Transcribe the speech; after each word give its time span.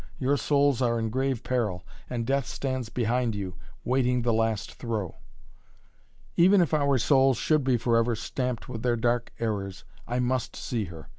Your 0.17 0.35
souls 0.35 0.81
are 0.81 0.97
in 0.97 1.11
grave 1.11 1.43
peril 1.43 1.85
and 2.09 2.25
Death 2.25 2.47
stands 2.47 2.89
behind 2.89 3.35
you, 3.35 3.53
waiting 3.83 4.23
the 4.23 4.33
last 4.33 4.73
throw." 4.73 5.17
"Even 6.35 6.59
if 6.59 6.73
our 6.73 6.97
souls 6.97 7.37
should 7.37 7.63
be 7.63 7.77
forever 7.77 8.15
stamped 8.15 8.67
with 8.67 8.81
their 8.81 8.95
dark 8.97 9.31
errors 9.39 9.85
I 10.07 10.17
must 10.17 10.55
see 10.55 10.85
her. 10.85 11.07